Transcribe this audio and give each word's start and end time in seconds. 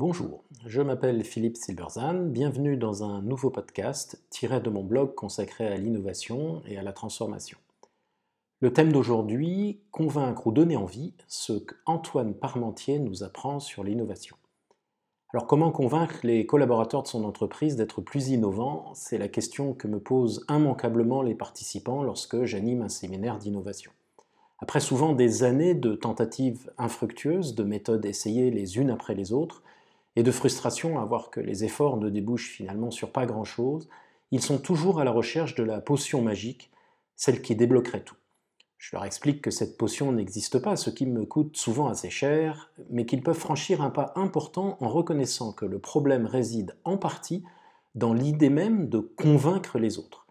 Bonjour, 0.00 0.44
je 0.64 0.80
m'appelle 0.80 1.22
Philippe 1.24 1.58
Silverzan, 1.58 2.22
bienvenue 2.22 2.78
dans 2.78 3.04
un 3.04 3.20
nouveau 3.20 3.50
podcast 3.50 4.18
tiré 4.30 4.58
de 4.58 4.70
mon 4.70 4.82
blog 4.82 5.14
consacré 5.14 5.66
à 5.66 5.76
l'innovation 5.76 6.62
et 6.66 6.78
à 6.78 6.82
la 6.82 6.94
transformation. 6.94 7.58
Le 8.60 8.72
thème 8.72 8.92
d'aujourd'hui, 8.92 9.82
convaincre 9.90 10.46
ou 10.46 10.52
donner 10.52 10.78
envie, 10.78 11.12
ce 11.28 11.52
qu'Antoine 11.52 12.32
Parmentier 12.32 12.98
nous 12.98 13.24
apprend 13.24 13.60
sur 13.60 13.84
l'innovation. 13.84 14.38
Alors 15.34 15.46
comment 15.46 15.70
convaincre 15.70 16.20
les 16.22 16.46
collaborateurs 16.46 17.02
de 17.02 17.08
son 17.08 17.24
entreprise 17.24 17.76
d'être 17.76 18.00
plus 18.00 18.30
innovants? 18.30 18.92
C'est 18.94 19.18
la 19.18 19.28
question 19.28 19.74
que 19.74 19.86
me 19.86 20.00
posent 20.00 20.46
immanquablement 20.48 21.20
les 21.20 21.34
participants 21.34 22.02
lorsque 22.02 22.46
j'anime 22.46 22.80
un 22.80 22.88
séminaire 22.88 23.36
d'innovation. 23.36 23.92
Après 24.60 24.80
souvent 24.80 25.12
des 25.12 25.42
années 25.42 25.74
de 25.74 25.94
tentatives 25.94 26.70
infructueuses, 26.78 27.54
de 27.54 27.64
méthodes 27.64 28.06
essayées 28.06 28.50
les 28.50 28.78
unes 28.78 28.90
après 28.90 29.14
les 29.14 29.34
autres, 29.34 29.62
et 30.16 30.22
de 30.22 30.30
frustration 30.30 30.98
à 30.98 31.04
voir 31.04 31.30
que 31.30 31.40
les 31.40 31.64
efforts 31.64 31.96
ne 31.96 32.10
débouchent 32.10 32.50
finalement 32.50 32.90
sur 32.90 33.12
pas 33.12 33.26
grand-chose, 33.26 33.88
ils 34.30 34.42
sont 34.42 34.58
toujours 34.58 35.00
à 35.00 35.04
la 35.04 35.10
recherche 35.10 35.54
de 35.54 35.62
la 35.62 35.80
potion 35.80 36.22
magique, 36.22 36.70
celle 37.16 37.42
qui 37.42 37.54
débloquerait 37.56 38.02
tout. 38.02 38.16
Je 38.78 38.96
leur 38.96 39.04
explique 39.04 39.42
que 39.42 39.50
cette 39.50 39.76
potion 39.76 40.10
n'existe 40.10 40.58
pas, 40.58 40.74
ce 40.74 40.88
qui 40.88 41.04
me 41.04 41.26
coûte 41.26 41.56
souvent 41.56 41.88
assez 41.88 42.08
cher, 42.08 42.72
mais 42.88 43.04
qu'ils 43.04 43.22
peuvent 43.22 43.36
franchir 43.36 43.82
un 43.82 43.90
pas 43.90 44.12
important 44.16 44.78
en 44.80 44.88
reconnaissant 44.88 45.52
que 45.52 45.66
le 45.66 45.78
problème 45.78 46.24
réside 46.24 46.74
en 46.84 46.96
partie 46.96 47.44
dans 47.94 48.14
l'idée 48.14 48.48
même 48.48 48.88
de 48.88 48.98
convaincre 48.98 49.78
les 49.78 49.98
autres. 49.98 50.26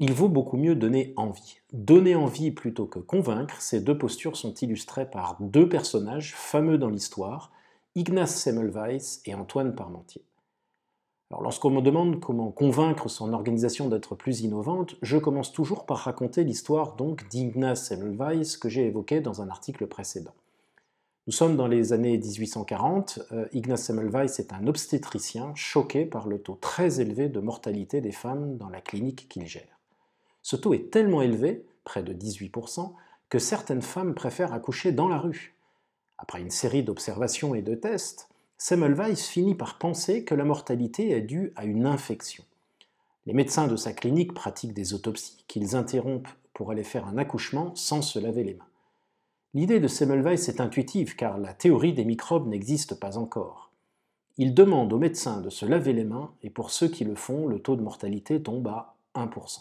Il 0.00 0.12
vaut 0.12 0.28
beaucoup 0.28 0.58
mieux 0.58 0.74
donner 0.74 1.14
envie. 1.16 1.60
Donner 1.72 2.14
envie 2.14 2.50
plutôt 2.50 2.86
que 2.86 2.98
convaincre, 2.98 3.60
ces 3.60 3.80
deux 3.80 3.96
postures 3.96 4.36
sont 4.36 4.54
illustrées 4.54 5.10
par 5.10 5.36
deux 5.40 5.68
personnages 5.68 6.34
fameux 6.36 6.76
dans 6.76 6.90
l'histoire, 6.90 7.52
Ignace 7.98 8.40
Semmelweis 8.40 9.22
et 9.26 9.34
Antoine 9.34 9.74
Parmentier. 9.74 10.22
Lorsqu'on 11.32 11.70
me 11.70 11.80
demande 11.80 12.20
comment 12.20 12.52
convaincre 12.52 13.08
son 13.08 13.32
organisation 13.32 13.88
d'être 13.88 14.14
plus 14.14 14.42
innovante, 14.42 14.94
je 15.02 15.18
commence 15.18 15.52
toujours 15.52 15.84
par 15.84 15.98
raconter 15.98 16.44
l'histoire 16.44 16.94
donc 16.94 17.26
d'Ignaz 17.26 17.88
Semmelweis 17.88 18.56
que 18.60 18.68
j'ai 18.68 18.86
évoquée 18.86 19.20
dans 19.20 19.42
un 19.42 19.48
article 19.48 19.88
précédent. 19.88 20.34
Nous 21.26 21.32
sommes 21.32 21.56
dans 21.56 21.66
les 21.66 21.92
années 21.92 22.16
1840. 22.16 23.18
Euh, 23.32 23.48
Ignaz 23.52 23.78
Semmelweis 23.78 24.38
est 24.38 24.52
un 24.52 24.68
obstétricien 24.68 25.52
choqué 25.56 26.06
par 26.06 26.28
le 26.28 26.38
taux 26.40 26.56
très 26.60 27.00
élevé 27.00 27.28
de 27.28 27.40
mortalité 27.40 28.00
des 28.00 28.12
femmes 28.12 28.56
dans 28.58 28.68
la 28.68 28.80
clinique 28.80 29.28
qu'il 29.28 29.48
gère. 29.48 29.80
Ce 30.42 30.54
taux 30.54 30.72
est 30.72 30.92
tellement 30.92 31.20
élevé, 31.20 31.66
près 31.82 32.04
de 32.04 32.14
18%, 32.14 32.92
que 33.28 33.40
certaines 33.40 33.82
femmes 33.82 34.14
préfèrent 34.14 34.52
accoucher 34.52 34.92
dans 34.92 35.08
la 35.08 35.18
rue. 35.18 35.57
Après 36.18 36.40
une 36.40 36.50
série 36.50 36.82
d'observations 36.82 37.54
et 37.54 37.62
de 37.62 37.74
tests, 37.74 38.28
Semmelweis 38.58 39.16
finit 39.16 39.54
par 39.54 39.78
penser 39.78 40.24
que 40.24 40.34
la 40.34 40.44
mortalité 40.44 41.10
est 41.10 41.22
due 41.22 41.52
à 41.54 41.64
une 41.64 41.86
infection. 41.86 42.44
Les 43.26 43.32
médecins 43.32 43.68
de 43.68 43.76
sa 43.76 43.92
clinique 43.92 44.34
pratiquent 44.34 44.74
des 44.74 44.94
autopsies 44.94 45.44
qu'ils 45.46 45.76
interrompent 45.76 46.28
pour 46.54 46.70
aller 46.72 46.82
faire 46.82 47.06
un 47.06 47.18
accouchement 47.18 47.74
sans 47.76 48.02
se 48.02 48.18
laver 48.18 48.42
les 48.42 48.54
mains. 48.54 48.66
L'idée 49.54 49.80
de 49.80 49.88
Semmelweis 49.88 50.48
est 50.48 50.60
intuitive 50.60 51.14
car 51.14 51.38
la 51.38 51.54
théorie 51.54 51.92
des 51.92 52.04
microbes 52.04 52.48
n'existe 52.48 52.98
pas 52.98 53.16
encore. 53.16 53.70
Il 54.38 54.54
demande 54.54 54.92
aux 54.92 54.98
médecins 54.98 55.40
de 55.40 55.50
se 55.50 55.66
laver 55.66 55.92
les 55.92 56.04
mains 56.04 56.32
et 56.42 56.50
pour 56.50 56.70
ceux 56.70 56.88
qui 56.88 57.04
le 57.04 57.14
font, 57.14 57.46
le 57.46 57.60
taux 57.60 57.76
de 57.76 57.82
mortalité 57.82 58.42
tombe 58.42 58.66
à 58.68 58.96
1%. 59.14 59.60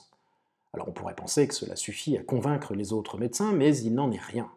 Alors 0.73 0.89
on 0.89 0.91
pourrait 0.91 1.15
penser 1.15 1.47
que 1.47 1.53
cela 1.53 1.75
suffit 1.75 2.17
à 2.17 2.23
convaincre 2.23 2.73
les 2.73 2.93
autres 2.93 3.17
médecins, 3.17 3.53
mais 3.53 3.77
il 3.77 3.93
n'en 3.93 4.11
est 4.11 4.19
rien. 4.19 4.49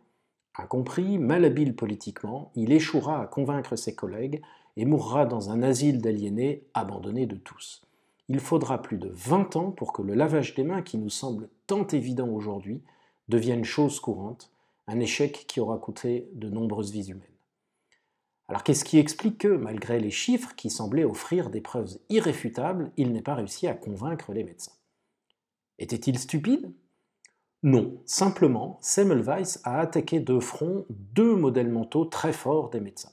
Incompris, 0.61 1.19
malhabile 1.19 1.75
politiquement, 1.75 2.53
il 2.55 2.71
échouera 2.73 3.23
à 3.23 3.27
convaincre 3.27 3.77
ses 3.77 3.95
collègues 3.95 4.43
et 4.77 4.85
mourra 4.85 5.25
dans 5.25 5.51
un 5.51 5.63
asile 5.63 6.03
d'aliénés 6.03 6.65
abandonné 6.75 7.27
de 7.27 7.37
tous. 7.37 7.83
Il 8.29 8.41
faudra 8.41 8.83
plus 8.83 8.99
de 8.99 9.09
20 9.09 9.57
ans 9.57 9.71
pour 9.71 9.93
que 9.93 10.03
le 10.03 10.15
lavage 10.15 10.55
des 10.55 10.63
mains, 10.63 10.83
qui 10.83 10.99
nous 10.99 11.09
semble 11.09 11.49
tant 11.67 11.87
évident 11.87 12.29
aujourd'hui, 12.29 12.83
devienne 13.29 13.65
chose 13.65 14.01
courante, 14.01 14.53
un 14.87 15.01
échec 15.01 15.47
qui 15.49 15.61
aura 15.61 15.79
coûté 15.79 16.29
de 16.35 16.51
nombreuses 16.51 16.93
vies 16.93 17.11
humaines. 17.11 17.25
Alors 18.49 18.63
qu'est-ce 18.63 18.85
qui 18.85 18.99
explique 18.99 19.39
que, 19.39 19.49
malgré 19.49 19.99
les 19.99 20.11
chiffres 20.11 20.55
qui 20.57 20.69
semblaient 20.69 21.05
offrir 21.05 21.51
des 21.51 21.61
preuves 21.61 21.97
irréfutables, 22.11 22.93
il 22.97 23.13
n'ait 23.13 23.23
pas 23.23 23.35
réussi 23.35 23.67
à 23.67 23.75
convaincre 23.75 24.33
les 24.33 24.45
médecins? 24.45 24.73
Était-il 25.79 26.19
stupide? 26.19 26.71
Non, 27.63 28.01
simplement, 28.07 28.79
Semmelweis 28.81 29.59
a 29.65 29.81
attaqué 29.81 30.19
de 30.19 30.39
front 30.39 30.87
deux 30.89 31.37
modèles 31.37 31.69
mentaux 31.69 32.07
très 32.07 32.33
forts 32.33 32.71
des 32.71 32.81
médecins. 32.81 33.13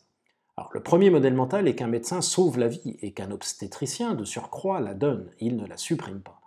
Alors, 0.55 0.71
le 0.73 0.81
premier 0.81 1.09
modèle 1.09 1.33
mental 1.33 1.67
est 1.67 1.75
qu'un 1.75 1.87
médecin 1.87 2.21
sauve 2.21 2.57
la 2.57 2.69
vie 2.69 2.97
et 3.01 3.11
qu'un 3.11 3.31
obstétricien, 3.31 4.13
de 4.13 4.23
surcroît, 4.23 4.79
la 4.79 4.93
donne, 4.93 5.29
il 5.41 5.57
ne 5.57 5.67
la 5.67 5.75
supprime 5.75 6.21
pas. 6.21 6.39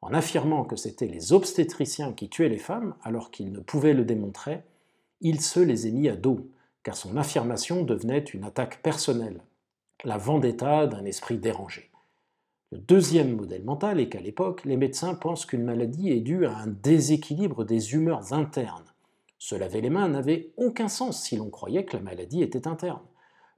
En 0.00 0.14
affirmant 0.14 0.64
que 0.64 0.76
c'était 0.76 1.06
les 1.06 1.34
obstétriciens 1.34 2.14
qui 2.14 2.30
tuaient 2.30 2.48
les 2.48 2.58
femmes 2.58 2.94
alors 3.02 3.30
qu'ils 3.30 3.52
ne 3.52 3.60
pouvaient 3.60 3.94
le 3.94 4.06
démontrer, 4.06 4.62
il 5.20 5.42
se 5.42 5.60
les 5.60 5.86
est 5.86 5.92
mis 5.92 6.08
à 6.08 6.16
dos, 6.16 6.48
car 6.82 6.96
son 6.96 7.16
affirmation 7.16 7.84
devenait 7.84 8.24
une 8.24 8.44
attaque 8.44 8.82
personnelle, 8.82 9.42
la 10.02 10.16
vendetta 10.16 10.86
d'un 10.86 11.04
esprit 11.04 11.38
dérangé. 11.38 11.90
Le 12.74 12.80
deuxième 12.80 13.36
modèle 13.36 13.62
mental 13.62 14.00
est 14.00 14.08
qu'à 14.08 14.20
l'époque, 14.20 14.64
les 14.64 14.76
médecins 14.76 15.14
pensent 15.14 15.46
qu'une 15.46 15.62
maladie 15.62 16.10
est 16.10 16.18
due 16.18 16.44
à 16.44 16.56
un 16.56 16.66
déséquilibre 16.66 17.62
des 17.62 17.94
humeurs 17.94 18.32
internes. 18.32 18.92
Se 19.38 19.54
laver 19.54 19.80
les 19.80 19.90
mains 19.90 20.08
n'avait 20.08 20.52
aucun 20.56 20.88
sens 20.88 21.22
si 21.22 21.36
l'on 21.36 21.50
croyait 21.50 21.84
que 21.84 21.96
la 21.96 22.02
maladie 22.02 22.42
était 22.42 22.66
interne. 22.66 23.04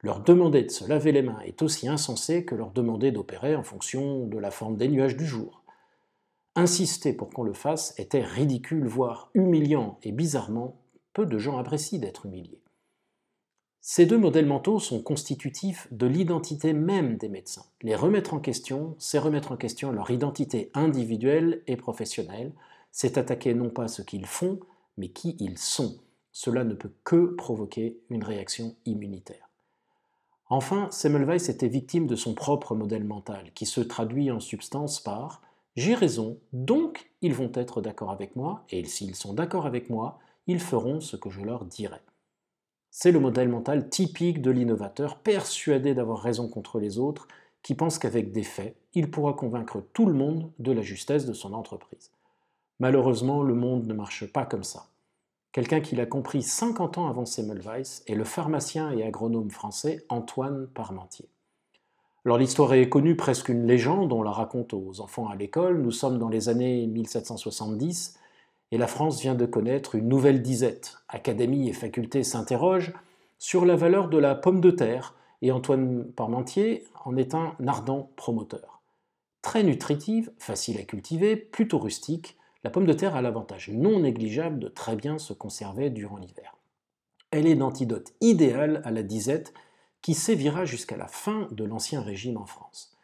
Leur 0.03 0.21
demander 0.21 0.65
de 0.65 0.71
se 0.71 0.87
laver 0.87 1.13
les 1.13 1.23
mains 1.23 1.41
est 1.47 1.63
aussi 1.63 1.89
insensé 1.89 2.45
que 2.45 2.55
leur 2.55 2.73
demander 2.73 3.11
d'opérer 3.11 3.57
en 3.57 3.63
fonction 3.63 4.27
de 4.27 4.37
la 4.37 4.51
forme 4.51 4.77
des 4.77 4.89
nuages 4.89 5.17
du 5.17 5.25
jour. 5.25 5.65
Insister 6.55 7.15
pour 7.15 7.31
qu'on 7.31 7.45
le 7.45 7.55
fasse 7.55 7.99
était 7.99 8.23
ridicule, 8.23 8.87
voire 8.87 9.31
humiliant, 9.33 9.99
et 10.03 10.13
bizarrement, 10.13 10.83
peu 11.15 11.25
de 11.25 11.39
gens 11.39 11.57
apprécient 11.57 12.01
d'être 12.01 12.27
humiliés. 12.27 12.61
Ces 13.89 14.05
deux 14.05 14.19
modèles 14.19 14.47
mentaux 14.47 14.81
sont 14.81 15.01
constitutifs 15.01 15.87
de 15.93 16.09
l'identité 16.09 16.73
même 16.73 17.19
des 17.19 17.29
médecins. 17.29 17.67
Les 17.83 17.95
remettre 17.95 18.35
en 18.35 18.41
question, 18.41 18.97
c'est 18.99 19.21
remettre 19.21 19.53
en 19.53 19.57
question 19.57 19.93
leur 19.93 20.11
identité 20.11 20.73
individuelle 20.75 21.63
et 21.69 21.77
professionnelle, 21.77 22.53
c'est 22.91 23.17
attaquer 23.17 23.55
non 23.55 23.71
pas 23.71 23.87
ce 23.87 24.03
qu'ils 24.03 24.27
font, 24.27 24.59
mais 24.97 25.11
qui 25.11 25.37
ils 25.39 25.57
sont. 25.57 25.99
Cela 26.33 26.65
ne 26.65 26.75
peut 26.75 26.91
que 27.05 27.27
provoquer 27.37 28.01
une 28.11 28.25
réaction 28.25 28.75
immunitaire. 28.87 29.49
Enfin, 30.49 30.89
Semmelweis 30.91 31.49
était 31.49 31.69
victime 31.69 32.09
de 32.09 32.17
son 32.17 32.35
propre 32.35 32.75
modèle 32.75 33.05
mental, 33.05 33.53
qui 33.55 33.67
se 33.67 33.81
traduit 33.81 34.33
en 34.33 34.41
substance 34.41 34.99
par 34.99 35.43
J'ai 35.77 35.95
raison, 35.95 36.41
donc 36.53 37.13
ils 37.23 37.35
vont 37.35 37.53
être 37.55 37.81
d'accord 37.81 38.11
avec 38.11 38.35
moi, 38.35 38.65
et 38.69 38.85
s'ils 38.85 39.15
sont 39.15 39.33
d'accord 39.33 39.65
avec 39.65 39.91
moi, 39.91 40.19
ils 40.49 40.61
feront 40.61 41.01
ce 41.01 41.17
que 41.17 41.31
je 41.31 41.43
leur 41.43 41.65
dirai. 41.65 42.01
C'est 42.91 43.13
le 43.13 43.21
modèle 43.21 43.49
mental 43.49 43.89
typique 43.89 44.43
de 44.43 44.51
l'innovateur 44.51 45.19
persuadé 45.19 45.95
d'avoir 45.95 46.21
raison 46.21 46.49
contre 46.49 46.79
les 46.79 46.99
autres, 46.99 47.29
qui 47.63 47.75
pense 47.75 47.99
qu'avec 47.99 48.33
des 48.33 48.43
faits, 48.43 48.77
il 48.95 49.11
pourra 49.11 49.33
convaincre 49.33 49.83
tout 49.93 50.07
le 50.07 50.15
monde 50.15 50.51
de 50.59 50.73
la 50.73 50.83
justesse 50.83 51.27
de 51.27 51.33
son 51.33 51.53
entreprise. 51.53 52.11
Malheureusement, 52.79 53.43
le 53.43 53.55
monde 53.55 53.87
ne 53.87 53.95
marche 53.95 54.31
pas 54.31 54.47
comme 54.47 54.65
ça. 54.65 54.89
Quelqu'un 55.53 55.81
qui 55.81 55.97
l'a 55.97 56.07
compris 56.07 56.43
50 56.43 56.99
ans 56.99 57.09
avant 57.09 57.25
Semmelweis 57.25 58.03
est 58.07 58.15
le 58.15 58.25
pharmacien 58.25 58.93
et 58.93 59.03
agronome 59.03 59.51
français 59.51 60.05
Antoine 60.11 60.67
Parmentier. 60.67 61.29
Alors 62.27 62.39
l'histoire 62.39 62.75
est 62.75 62.89
connue, 62.89 63.17
presque 63.17 63.49
une 63.49 63.67
légende, 63.67 64.13
on 64.13 64.23
la 64.23 64.33
raconte 64.33 64.75
aux 64.75 65.01
enfants 65.01 65.29
à 65.29 65.37
l'école. 65.37 65.81
Nous 65.81 65.93
sommes 65.93 66.19
dans 66.19 66.29
les 66.29 66.49
années 66.49 66.87
1770 66.87 68.19
et 68.73 68.79
la 68.79 68.87
France 68.87 69.21
vient 69.21 69.35
de 69.35 69.47
connaître 69.47 69.95
une 69.95 70.09
nouvelle 70.09 70.43
disette. 70.43 70.99
Académie 71.09 71.69
et 71.69 71.73
facultés 71.73 72.25
s'interrogent 72.25 72.93
sur 73.39 73.67
la 73.67 73.77
valeur 73.77 74.09
de 74.09 74.19
la 74.19 74.35
pomme 74.35 74.61
de 74.61 74.71
terre, 74.71 75.15
et 75.43 75.53
Antoine 75.53 76.05
Parmentier 76.13 76.85
en 77.05 77.17
est 77.17 77.35
un 77.35 77.55
ardent 77.67 78.11
promoteur. 78.17 78.81
Très 79.43 79.63
nutritive, 79.63 80.33
facile 80.39 80.79
à 80.79 80.83
cultiver, 80.83 81.37
plutôt 81.37 81.79
rustique, 81.79 82.37
la 82.65 82.71
pomme 82.71 82.87
de 82.87 82.93
terre 82.93 83.15
a 83.15 83.23
l'avantage 83.23 83.69
non 83.69 84.01
négligeable 84.01 84.59
de 84.59 84.69
très 84.69 84.97
bien 84.97 85.19
se 85.19 85.33
conserver 85.33 85.91
durant 85.91 86.17
l'hiver. 86.17 86.57
Elle 87.31 87.47
est 87.47 87.55
l'antidote 87.55 88.15
idéal 88.21 88.81
à 88.85 88.91
la 88.91 89.03
disette 89.03 89.53
qui 90.03 90.15
sévira 90.15 90.65
jusqu'à 90.65 90.97
la 90.97 91.07
fin 91.07 91.49
de 91.51 91.65
l'Ancien 91.65 92.01
Régime 92.01 92.39
en 92.39 92.47
France. 92.47 92.96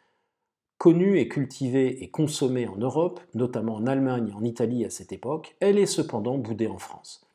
Connue 0.83 1.17
et 1.17 1.29
cultivée 1.29 2.03
et 2.03 2.09
consommée 2.09 2.67
en 2.67 2.75
Europe, 2.75 3.21
notamment 3.35 3.75
en 3.75 3.87
Allemagne 3.87 4.27
et 4.27 4.33
en 4.33 4.43
Italie 4.43 4.83
à 4.83 4.89
cette 4.89 5.13
époque, 5.13 5.55
elle 5.61 5.79
est 5.79 5.85
cependant 5.85 6.37
boudée 6.37 6.67
en 6.67 6.77
France. 6.77 7.25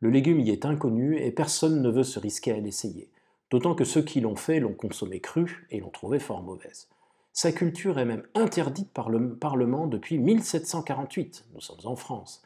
Le 0.00 0.10
légume 0.10 0.40
y 0.40 0.50
est 0.50 0.66
inconnu 0.66 1.16
et 1.16 1.30
personne 1.30 1.80
ne 1.80 1.88
veut 1.88 2.04
se 2.04 2.18
risquer 2.18 2.52
à 2.52 2.60
l'essayer, 2.60 3.08
d'autant 3.50 3.74
que 3.74 3.84
ceux 3.84 4.02
qui 4.02 4.20
l'ont 4.20 4.36
fait 4.36 4.60
l'ont 4.60 4.74
consommé 4.74 5.18
cru 5.18 5.66
et 5.70 5.80
l'ont 5.80 5.88
trouvé 5.88 6.18
fort 6.18 6.42
mauvaise. 6.42 6.88
Sa 7.32 7.52
culture 7.52 7.98
est 7.98 8.04
même 8.04 8.24
interdite 8.34 8.90
par 8.90 9.08
le 9.08 9.34
Parlement 9.34 9.86
depuis 9.86 10.18
1748, 10.18 11.46
nous 11.54 11.60
sommes 11.62 11.86
en 11.86 11.96
France. 11.96 12.42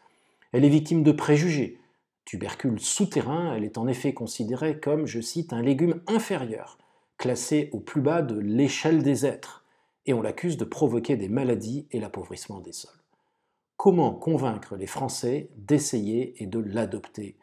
Elle 0.52 0.64
est 0.64 0.68
victime 0.68 1.02
de 1.02 1.10
préjugés. 1.10 1.80
Tubercule 2.26 2.78
souterrain, 2.78 3.56
elle 3.56 3.64
est 3.64 3.76
en 3.76 3.88
effet 3.88 4.14
considérée 4.14 4.78
comme, 4.78 5.06
je 5.06 5.20
cite, 5.20 5.52
un 5.52 5.62
légume 5.62 6.00
inférieur, 6.06 6.78
classé 7.18 7.70
au 7.72 7.80
plus 7.80 8.02
bas 8.02 8.22
de 8.22 8.38
l'échelle 8.38 9.02
des 9.02 9.26
êtres, 9.26 9.63
et 10.06 10.12
on 10.12 10.22
l'accuse 10.22 10.56
de 10.56 10.64
provoquer 10.64 11.16
des 11.16 11.28
maladies 11.28 11.86
et 11.90 12.00
l'appauvrissement 12.00 12.60
des 12.60 12.72
sols. 12.72 12.90
Comment 13.76 14.12
convaincre 14.12 14.76
les 14.76 14.86
Français 14.86 15.50
d'essayer 15.56 16.42
et 16.42 16.46
de 16.46 16.58
l'adopter? 16.58 17.36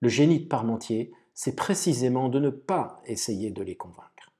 Le 0.00 0.08
génie 0.08 0.40
de 0.40 0.48
Parmentier, 0.48 1.12
c'est 1.34 1.56
précisément 1.56 2.28
de 2.28 2.38
ne 2.38 2.50
pas 2.50 3.00
essayer 3.06 3.50
de 3.50 3.62
les 3.62 3.76
convaincre. 3.76 4.32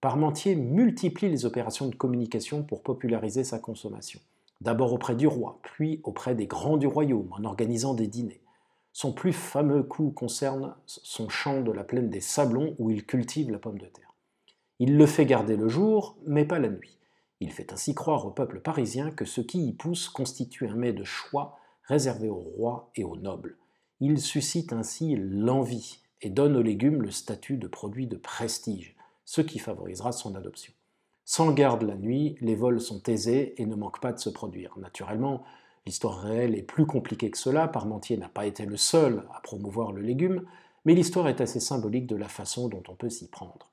Parmentier 0.00 0.54
multiplie 0.54 1.30
les 1.30 1.46
opérations 1.46 1.88
de 1.88 1.94
communication 1.94 2.62
pour 2.62 2.82
populariser 2.82 3.44
sa 3.44 3.58
consommation. 3.58 4.20
D'abord 4.60 4.92
auprès 4.92 5.16
du 5.16 5.26
roi, 5.26 5.60
puis 5.62 6.00
auprès 6.04 6.34
des 6.34 6.46
grands 6.46 6.76
du 6.76 6.86
royaume, 6.86 7.32
en 7.32 7.44
organisant 7.44 7.94
des 7.94 8.06
dîners. 8.06 8.42
Son 8.92 9.12
plus 9.12 9.32
fameux 9.32 9.82
coup 9.82 10.10
concerne 10.10 10.74
son 10.86 11.28
champ 11.28 11.60
de 11.60 11.72
la 11.72 11.84
plaine 11.84 12.10
des 12.10 12.20
Sablons 12.20 12.76
où 12.78 12.90
il 12.90 13.04
cultive 13.04 13.50
la 13.50 13.58
pomme 13.58 13.78
de 13.78 13.86
terre. 13.86 14.13
Il 14.78 14.96
le 14.96 15.06
fait 15.06 15.26
garder 15.26 15.56
le 15.56 15.68
jour, 15.68 16.16
mais 16.26 16.44
pas 16.44 16.58
la 16.58 16.68
nuit. 16.68 16.98
Il 17.40 17.52
fait 17.52 17.72
ainsi 17.72 17.94
croire 17.94 18.26
au 18.26 18.30
peuple 18.30 18.60
parisien 18.60 19.10
que 19.10 19.24
ce 19.24 19.40
qui 19.40 19.66
y 19.66 19.72
pousse 19.72 20.08
constitue 20.08 20.66
un 20.66 20.74
mets 20.74 20.92
de 20.92 21.04
choix 21.04 21.58
réservé 21.84 22.28
aux 22.28 22.40
rois 22.40 22.90
et 22.96 23.04
aux 23.04 23.16
nobles. 23.16 23.56
Il 24.00 24.20
suscite 24.20 24.72
ainsi 24.72 25.16
l'envie 25.16 26.00
et 26.22 26.30
donne 26.30 26.56
aux 26.56 26.62
légumes 26.62 27.02
le 27.02 27.10
statut 27.10 27.56
de 27.56 27.68
produit 27.68 28.06
de 28.06 28.16
prestige, 28.16 28.96
ce 29.24 29.40
qui 29.40 29.58
favorisera 29.58 30.12
son 30.12 30.34
adoption. 30.34 30.72
Sans 31.24 31.52
garde 31.52 31.82
la 31.82 31.96
nuit, 31.96 32.36
les 32.40 32.54
vols 32.54 32.80
sont 32.80 33.02
aisés 33.04 33.54
et 33.60 33.66
ne 33.66 33.76
manquent 33.76 34.00
pas 34.00 34.12
de 34.12 34.18
se 34.18 34.30
produire. 34.30 34.76
Naturellement, 34.78 35.44
L'histoire 35.86 36.22
réelle 36.22 36.54
est 36.54 36.62
plus 36.62 36.86
compliquée 36.86 37.30
que 37.30 37.38
cela, 37.38 37.68
Parmentier 37.68 38.16
n'a 38.16 38.28
pas 38.28 38.46
été 38.46 38.64
le 38.64 38.76
seul 38.76 39.24
à 39.34 39.40
promouvoir 39.40 39.92
le 39.92 40.00
légume, 40.00 40.44
mais 40.84 40.94
l'histoire 40.94 41.28
est 41.28 41.42
assez 41.42 41.60
symbolique 41.60 42.06
de 42.06 42.16
la 42.16 42.28
façon 42.28 42.68
dont 42.68 42.82
on 42.88 42.94
peut 42.94 43.10
s'y 43.10 43.28
prendre. 43.28 43.70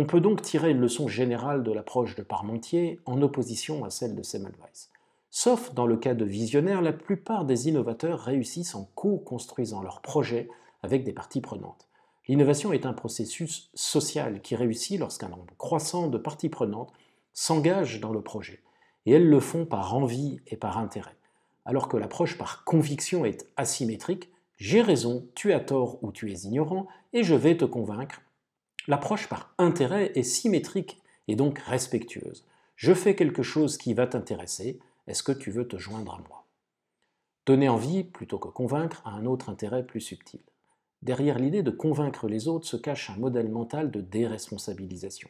On 0.00 0.04
peut 0.04 0.20
donc 0.20 0.42
tirer 0.42 0.70
une 0.70 0.78
leçon 0.78 1.08
générale 1.08 1.64
de 1.64 1.72
l'approche 1.72 2.14
de 2.14 2.22
Parmentier 2.22 3.00
en 3.04 3.20
opposition 3.20 3.84
à 3.84 3.90
celle 3.90 4.14
de 4.14 4.22
Semmelweis. 4.22 4.90
Sauf 5.28 5.74
dans 5.74 5.88
le 5.88 5.96
cas 5.96 6.14
de 6.14 6.24
visionnaires, 6.24 6.82
la 6.82 6.92
plupart 6.92 7.44
des 7.44 7.68
innovateurs 7.68 8.20
réussissent 8.20 8.76
en 8.76 8.88
co-construisant 8.94 9.82
leurs 9.82 10.00
projets 10.00 10.48
avec 10.84 11.02
des 11.02 11.12
parties 11.12 11.40
prenantes. 11.40 11.88
L'innovation 12.28 12.72
est 12.72 12.86
un 12.86 12.92
processus 12.92 13.70
social 13.74 14.40
qui 14.40 14.54
réussit 14.54 15.00
lorsqu'un 15.00 15.30
nombre 15.30 15.56
croissant 15.58 16.06
de 16.06 16.16
parties 16.16 16.48
prenantes 16.48 16.92
s'engagent 17.32 17.98
dans 17.98 18.12
le 18.12 18.20
projet, 18.20 18.62
et 19.04 19.10
elles 19.10 19.28
le 19.28 19.40
font 19.40 19.66
par 19.66 19.96
envie 19.96 20.38
et 20.46 20.56
par 20.56 20.78
intérêt 20.78 21.18
alors 21.68 21.88
que 21.88 21.98
l'approche 21.98 22.38
par 22.38 22.64
conviction 22.64 23.26
est 23.26 23.46
asymétrique, 23.58 24.30
j'ai 24.56 24.80
raison, 24.80 25.26
tu 25.34 25.52
as 25.52 25.60
tort 25.60 26.02
ou 26.02 26.12
tu 26.12 26.32
es 26.32 26.44
ignorant, 26.44 26.86
et 27.12 27.24
je 27.24 27.34
vais 27.34 27.58
te 27.58 27.66
convaincre. 27.66 28.22
L'approche 28.88 29.28
par 29.28 29.52
intérêt 29.58 30.12
est 30.14 30.22
symétrique 30.22 31.02
et 31.28 31.36
donc 31.36 31.58
respectueuse. 31.58 32.46
Je 32.74 32.94
fais 32.94 33.14
quelque 33.14 33.42
chose 33.42 33.76
qui 33.76 33.92
va 33.92 34.06
t'intéresser, 34.06 34.78
est-ce 35.06 35.22
que 35.22 35.32
tu 35.32 35.50
veux 35.50 35.68
te 35.68 35.76
joindre 35.76 36.14
à 36.14 36.28
moi? 36.28 36.46
Donner 37.44 37.68
envie, 37.68 38.02
plutôt 38.02 38.38
que 38.38 38.48
convaincre, 38.48 39.02
a 39.04 39.10
un 39.10 39.26
autre 39.26 39.50
intérêt 39.50 39.84
plus 39.84 40.00
subtil. 40.00 40.40
Derrière 41.02 41.38
l'idée 41.38 41.62
de 41.62 41.70
convaincre 41.70 42.28
les 42.28 42.48
autres 42.48 42.66
se 42.66 42.78
cache 42.78 43.10
un 43.10 43.16
modèle 43.16 43.50
mental 43.50 43.90
de 43.90 44.00
déresponsabilisation. 44.00 45.28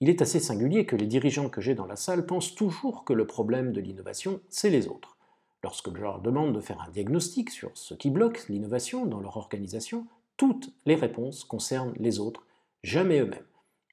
Il 0.00 0.10
est 0.10 0.20
assez 0.20 0.38
singulier 0.38 0.84
que 0.84 0.96
les 0.96 1.06
dirigeants 1.06 1.48
que 1.48 1.62
j'ai 1.62 1.74
dans 1.74 1.86
la 1.86 1.96
salle 1.96 2.26
pensent 2.26 2.54
toujours 2.54 3.04
que 3.04 3.14
le 3.14 3.26
problème 3.26 3.72
de 3.72 3.80
l'innovation, 3.80 4.40
c'est 4.50 4.68
les 4.70 4.86
autres. 4.86 5.16
Lorsque 5.64 5.96
je 5.96 6.02
leur 6.02 6.20
demande 6.20 6.54
de 6.54 6.60
faire 6.60 6.82
un 6.82 6.90
diagnostic 6.90 7.48
sur 7.48 7.70
ce 7.72 7.94
qui 7.94 8.10
bloque 8.10 8.46
l'innovation 8.50 9.06
dans 9.06 9.20
leur 9.20 9.38
organisation, 9.38 10.06
toutes 10.36 10.74
les 10.84 10.94
réponses 10.94 11.44
concernent 11.44 11.94
les 11.96 12.18
autres, 12.18 12.42
jamais 12.82 13.20
eux-mêmes. 13.20 13.46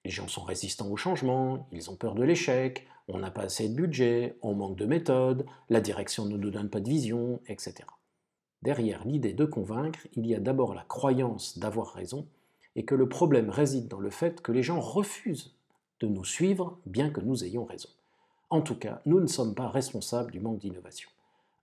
Les 0.06 0.12
gens 0.12 0.28
sont 0.28 0.44
résistants 0.44 0.90
au 0.90 0.98
changement, 0.98 1.68
ils 1.72 1.90
ont 1.90 1.96
peur 1.96 2.16
de 2.16 2.24
l'échec, 2.24 2.86
on 3.08 3.20
n'a 3.20 3.32
pas 3.32 3.44
assez 3.44 3.70
de 3.70 3.76
budget, 3.76 4.38
on 4.42 4.54
manque 4.54 4.78
de 4.78 4.86
méthode, 4.86 5.46
la 5.70 5.82
direction 5.82 6.26
ne 6.26 6.38
nous 6.38 6.52
donne 6.52 6.70
pas 6.70 6.80
de 6.80 6.90
vision, 6.90 7.42
etc. 7.48 7.76
Derrière 8.62 9.06
l'idée 9.06 9.34
de 9.34 9.46
convaincre, 9.46 10.08
il 10.14 10.26
y 10.26 10.36
a 10.36 10.40
d'abord 10.40 10.74
la 10.74 10.84
croyance 10.84 11.58
d'avoir 11.58 11.94
raison, 11.94 12.28
et 12.76 12.86
que 12.86 12.96
le 12.96 13.08
problème 13.08 13.50
réside 13.50 13.88
dans 13.88 14.00
le 14.00 14.10
fait 14.10 14.42
que 14.42 14.52
les 14.52 14.64
gens 14.64 14.80
refusent 14.80 15.56
de 16.00 16.08
nous 16.08 16.26
suivre 16.26 16.80
bien 16.86 17.10
que 17.10 17.22
nous 17.22 17.44
ayons 17.44 17.66
raison. 17.66 17.90
En 18.50 18.62
tout 18.62 18.76
cas, 18.76 19.02
nous 19.06 19.20
ne 19.20 19.28
sommes 19.28 19.56
pas 19.56 19.68
responsables 19.68 20.32
du 20.32 20.40
manque 20.40 20.60
d'innovation. 20.60 21.10